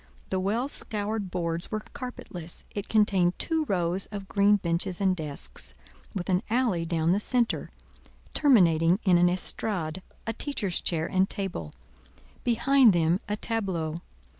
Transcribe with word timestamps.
The 0.31 0.39
well 0.39 0.67
scoured 0.67 1.29
boards 1.29 1.69
were 1.69 1.83
carpetless; 1.93 2.63
it 2.71 2.89
contained 2.89 3.37
two 3.37 3.65
rows 3.65 4.07
of 4.07 4.27
green 4.27 4.55
benches 4.55 4.99
and 4.99 5.15
desks, 5.15 5.75
with 6.15 6.27
an 6.27 6.41
alley 6.49 6.87
down 6.87 7.11
the 7.11 7.19
centre, 7.19 7.69
terminating 8.33 8.97
in 9.03 9.19
an 9.19 9.29
estrade, 9.29 10.01
a 10.25 10.33
teacher's 10.33 10.81
chair 10.81 11.05
and 11.05 11.29
table; 11.29 11.71
behind 12.43 12.93
them 12.93 13.19
a 13.29 13.35
tableau. 13.37 14.01